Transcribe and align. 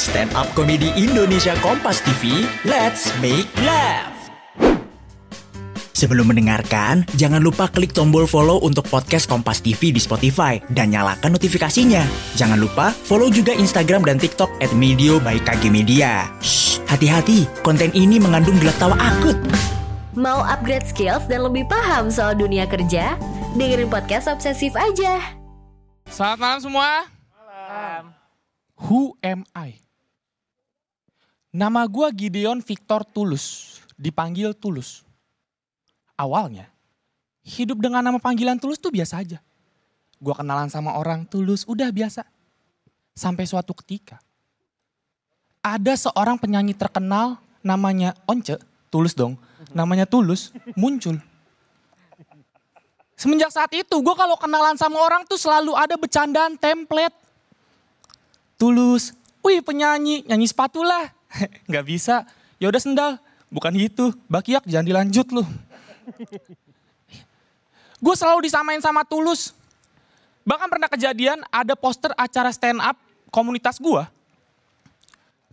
Stand 0.00 0.32
Up 0.32 0.48
Comedy 0.56 0.88
Indonesia 0.96 1.52
Kompas 1.60 2.00
TV, 2.00 2.48
let's 2.64 3.12
make 3.20 3.44
laugh. 3.60 4.16
Sebelum 5.92 6.32
mendengarkan, 6.32 7.04
jangan 7.20 7.44
lupa 7.44 7.68
klik 7.68 7.92
tombol 7.92 8.24
follow 8.24 8.64
untuk 8.64 8.88
podcast 8.88 9.28
Kompas 9.28 9.60
TV 9.60 9.92
di 9.92 10.00
Spotify 10.00 10.56
dan 10.72 10.96
nyalakan 10.96 11.36
notifikasinya. 11.36 12.00
Jangan 12.32 12.56
lupa 12.56 12.96
follow 12.96 13.28
juga 13.28 13.52
Instagram 13.52 14.08
dan 14.08 14.16
TikTok 14.16 14.48
at 14.64 14.72
Medio 14.72 15.20
by 15.20 15.36
KG 15.36 15.68
Media. 15.68 16.32
Shh, 16.40 16.80
hati-hati, 16.88 17.44
konten 17.60 17.92
ini 17.92 18.16
mengandung 18.16 18.56
gelak 18.56 18.80
tawa 18.80 18.96
akut. 18.96 19.36
Mau 20.16 20.40
upgrade 20.40 20.88
skills 20.88 21.28
dan 21.28 21.44
lebih 21.44 21.68
paham 21.68 22.08
soal 22.08 22.32
dunia 22.32 22.64
kerja? 22.64 23.20
Dengerin 23.52 23.92
podcast 23.92 24.32
Obsesif 24.32 24.72
aja. 24.80 25.36
Selamat 26.08 26.38
malam 26.40 26.60
semua. 26.64 26.88
Malam. 27.36 28.16
Who 28.88 29.20
am 29.20 29.44
I? 29.52 29.89
Nama 31.50 31.82
gue 31.90 32.06
Gideon 32.14 32.62
Victor 32.62 33.02
Tulus, 33.02 33.78
dipanggil 33.98 34.54
Tulus. 34.54 35.02
Awalnya, 36.14 36.70
hidup 37.42 37.82
dengan 37.82 38.06
nama 38.06 38.22
panggilan 38.22 38.54
Tulus 38.54 38.78
tuh 38.78 38.94
biasa 38.94 39.18
aja. 39.18 39.42
Gue 40.22 40.30
kenalan 40.30 40.70
sama 40.70 40.94
orang 40.94 41.26
Tulus, 41.26 41.66
udah 41.66 41.90
biasa. 41.90 42.22
Sampai 43.18 43.50
suatu 43.50 43.74
ketika, 43.82 44.22
ada 45.58 45.92
seorang 45.92 46.38
penyanyi 46.38 46.72
terkenal 46.72 47.36
namanya 47.66 48.14
Once, 48.30 48.54
Tulus 48.86 49.12
dong, 49.12 49.34
namanya 49.74 50.06
Tulus, 50.06 50.54
muncul. 50.78 51.18
Semenjak 53.18 53.52
saat 53.52 53.68
itu 53.76 53.92
gue 54.00 54.14
kalau 54.16 54.38
kenalan 54.40 54.80
sama 54.80 54.96
orang 55.02 55.28
tuh 55.28 55.36
selalu 55.36 55.76
ada 55.76 55.98
bercandaan 55.98 56.56
template. 56.56 57.12
Tulus, 58.56 59.12
wih 59.44 59.60
penyanyi, 59.60 60.24
nyanyi 60.24 60.46
sepatu 60.48 60.80
lah. 60.80 61.12
Gak 61.72 61.84
bisa, 61.86 62.26
ya 62.58 62.70
udah 62.70 62.82
sendal. 62.82 63.12
Bukan 63.50 63.74
gitu, 63.74 64.14
bakiak 64.30 64.62
jangan 64.66 64.86
dilanjut 64.86 65.26
lu. 65.34 65.42
gue 68.04 68.14
selalu 68.14 68.46
disamain 68.46 68.78
sama 68.78 69.02
Tulus. 69.02 69.50
Bahkan 70.46 70.68
pernah 70.70 70.88
kejadian 70.88 71.42
ada 71.50 71.74
poster 71.74 72.14
acara 72.14 72.54
stand 72.54 72.78
up 72.78 72.96
komunitas 73.34 73.82
gue. 73.82 74.02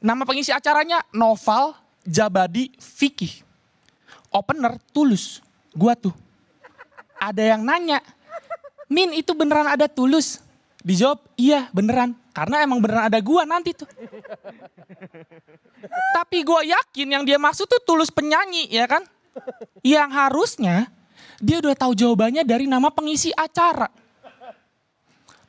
Nama 0.00 0.22
pengisi 0.28 0.52
acaranya 0.52 1.00
Noval 1.10 1.72
Jabadi 2.04 2.70
Vicky. 3.00 3.42
Opener 4.28 4.76
Tulus. 4.92 5.40
Gua 5.72 5.96
tuh 5.96 6.12
ada 7.16 7.42
yang 7.42 7.64
nanya, 7.64 8.00
Min 8.86 9.10
itu 9.18 9.34
beneran 9.34 9.66
ada 9.66 9.90
tulus? 9.90 10.38
Dijawab, 10.86 11.18
iya 11.34 11.66
beneran. 11.74 12.14
Karena 12.30 12.62
emang 12.62 12.78
beneran 12.78 13.10
ada 13.10 13.18
gua 13.18 13.42
nanti 13.42 13.74
tuh. 13.74 13.90
Tapi 16.14 16.46
gua 16.46 16.62
yakin 16.62 17.10
yang 17.10 17.26
dia 17.26 17.42
maksud 17.42 17.66
tuh 17.66 17.82
tulus 17.82 18.14
penyanyi 18.14 18.70
ya 18.70 18.86
kan. 18.86 19.02
Yang 19.82 20.10
harusnya 20.14 20.86
dia 21.42 21.58
udah 21.58 21.74
tahu 21.74 21.92
jawabannya 21.98 22.46
dari 22.46 22.70
nama 22.70 22.86
pengisi 22.94 23.34
acara. 23.34 23.90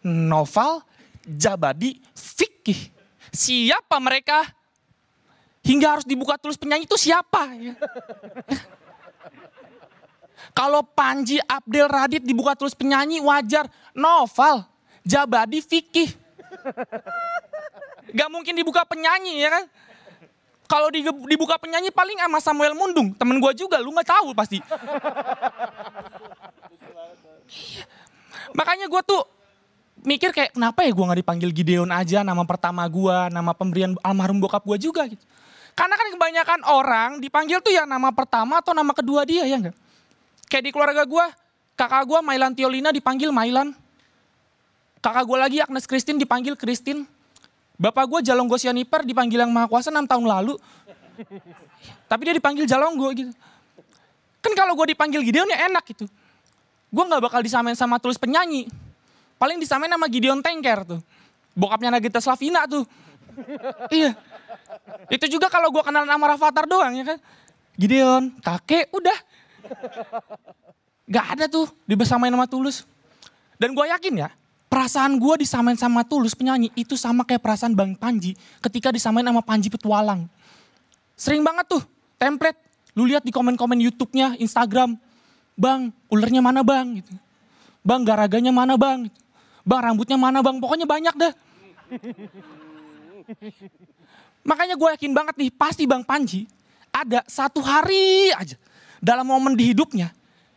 Noval 0.00 0.80
Jabadi 1.28 2.00
Fikih. 2.16 2.88
Siapa 3.28 4.00
mereka? 4.00 4.40
Hingga 5.66 6.00
harus 6.00 6.06
dibuka 6.08 6.40
tulus 6.40 6.56
penyanyi 6.56 6.88
itu 6.88 6.96
siapa? 6.96 7.52
Ya. 7.60 7.74
Kalau 10.56 10.80
Panji 10.80 11.36
Abdel 11.44 11.90
Radit 11.90 12.24
dibuka 12.24 12.56
tulis 12.56 12.72
penyanyi 12.72 13.20
wajar. 13.20 13.68
Novel, 13.92 14.64
Jabadi, 15.06 15.62
Fikih. 15.62 16.10
Gak 18.10 18.28
mungkin 18.30 18.58
dibuka 18.58 18.82
penyanyi 18.82 19.38
ya 19.38 19.54
kan. 19.54 19.64
Kalau 20.66 20.90
dibuka 21.30 21.54
penyanyi 21.62 21.94
paling 21.94 22.18
sama 22.18 22.42
Samuel 22.42 22.74
Mundung. 22.74 23.14
Temen 23.14 23.38
gue 23.38 23.52
juga, 23.54 23.78
lu 23.78 23.94
gak 23.94 24.10
tahu 24.10 24.34
pasti. 24.34 24.58
Makanya 28.50 28.90
gue 28.90 29.02
tuh 29.06 29.22
mikir 30.02 30.34
kayak 30.34 30.58
kenapa 30.58 30.82
ya 30.82 30.90
gue 30.90 31.04
gak 31.06 31.20
dipanggil 31.22 31.50
Gideon 31.54 31.90
aja 31.94 32.26
nama 32.26 32.42
pertama 32.42 32.82
gue, 32.90 33.16
nama 33.30 33.54
pemberian 33.54 33.94
almarhum 34.02 34.42
bokap 34.42 34.66
gue 34.66 34.90
juga 34.90 35.06
gitu. 35.06 35.22
Karena 35.78 35.94
kan 35.94 36.08
kebanyakan 36.10 36.60
orang 36.66 37.10
dipanggil 37.22 37.62
tuh 37.62 37.70
ya 37.70 37.86
nama 37.86 38.10
pertama 38.10 38.58
atau 38.58 38.74
nama 38.74 38.90
kedua 38.90 39.22
dia 39.22 39.46
ya 39.46 39.60
enggak. 39.60 39.76
Kayak 40.50 40.64
di 40.66 40.70
keluarga 40.74 41.02
gue, 41.06 41.26
kakak 41.78 42.02
gue 42.10 42.18
Mailan 42.26 42.58
Tiolina 42.58 42.90
dipanggil 42.90 43.30
Mailan. 43.30 43.85
Kakak 45.06 45.22
gue 45.22 45.38
lagi 45.38 45.58
Agnes 45.62 45.86
Christine 45.86 46.18
dipanggil 46.18 46.58
Christine. 46.58 47.06
Bapak 47.78 48.10
gue 48.10 48.26
Jalonggo 48.26 48.58
Sianiper 48.58 49.06
dipanggil 49.06 49.38
yang 49.38 49.54
Maha 49.54 49.70
Kuasa 49.70 49.94
6 49.94 50.02
tahun 50.02 50.26
lalu. 50.26 50.58
Tapi 52.10 52.22
dia 52.26 52.34
dipanggil 52.34 52.66
Jalonggo 52.66 53.14
gitu. 53.14 53.30
Kan 54.42 54.58
kalau 54.58 54.74
gue 54.74 54.98
dipanggil 54.98 55.22
Gideon 55.22 55.46
ya 55.46 55.70
enak 55.70 55.86
gitu. 55.94 56.10
Gue 56.90 57.04
gak 57.06 57.22
bakal 57.22 57.38
disamain 57.38 57.78
sama 57.78 58.02
tulis 58.02 58.18
penyanyi. 58.18 58.66
Paling 59.38 59.62
disamain 59.62 59.86
sama 59.86 60.10
Gideon 60.10 60.42
Tengker 60.42 60.82
tuh. 60.82 61.00
Bokapnya 61.54 61.94
Nagita 61.94 62.18
Slavina 62.18 62.66
tuh. 62.66 62.82
iya. 63.94 64.10
Itu 65.06 65.30
juga 65.30 65.46
kalau 65.46 65.70
gue 65.70 65.86
kenal 65.86 66.02
nama 66.02 66.34
Rafathar 66.34 66.66
doang 66.66 66.98
ya 66.98 67.14
kan. 67.14 67.18
Gideon, 67.78 68.34
kakek, 68.42 68.90
udah. 68.90 69.18
Gak 71.06 71.26
ada 71.38 71.46
tuh 71.46 71.70
dibesamain 71.86 72.34
sama 72.34 72.50
Tulus. 72.50 72.82
Dan 73.54 73.70
gue 73.70 73.86
yakin 73.86 74.26
ya, 74.26 74.28
perasaan 74.76 75.16
gue 75.16 75.40
disamain 75.40 75.72
sama 75.72 76.04
Tulus 76.04 76.36
penyanyi 76.36 76.68
itu 76.76 77.00
sama 77.00 77.24
kayak 77.24 77.40
perasaan 77.40 77.72
Bang 77.72 77.96
Panji 77.96 78.36
ketika 78.60 78.92
disamain 78.92 79.24
sama 79.24 79.40
Panji 79.40 79.72
Petualang. 79.72 80.28
Sering 81.16 81.40
banget 81.40 81.64
tuh 81.64 81.80
template, 82.20 82.60
lu 82.92 83.08
lihat 83.08 83.24
di 83.24 83.32
komen-komen 83.32 83.80
YouTube-nya, 83.80 84.36
Instagram, 84.36 85.00
Bang, 85.56 85.88
ulernya 86.12 86.44
mana 86.44 86.60
bang? 86.60 87.00
Gitu. 87.00 87.08
Bang, 87.80 88.04
garaganya 88.04 88.52
mana 88.52 88.76
bang? 88.76 89.08
Gitu. 89.08 89.16
Bang, 89.64 89.80
rambutnya 89.80 90.20
mana 90.20 90.44
bang? 90.44 90.60
Pokoknya 90.60 90.84
banyak 90.84 91.14
dah. 91.16 91.32
Makanya 94.52 94.76
gue 94.76 94.88
yakin 94.92 95.16
banget 95.16 95.34
nih, 95.40 95.50
pasti 95.56 95.88
Bang 95.88 96.04
Panji 96.04 96.44
ada 96.92 97.24
satu 97.24 97.64
hari 97.64 98.28
aja 98.36 98.60
dalam 99.00 99.24
momen 99.24 99.56
di 99.56 99.72
hidupnya, 99.72 100.12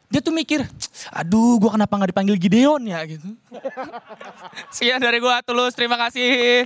dia 0.09 0.25
tuh 0.25 0.33
mikir, 0.33 0.65
aduh 1.13 1.61
gue 1.61 1.69
kenapa 1.69 1.93
gak 2.01 2.09
dipanggil 2.09 2.35
Gideon 2.41 2.81
ya 2.81 3.05
gitu. 3.05 3.29
Sekian 4.73 4.97
dari 4.97 5.21
gue 5.21 5.35
Tulus, 5.45 5.77
terima 5.77 6.01
kasih. 6.01 6.65